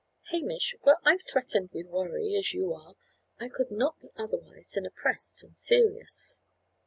[0.31, 2.95] "Hamish, were I threatened with worry, as you are,
[3.39, 6.39] I could not be otherwise than oppressed and serious."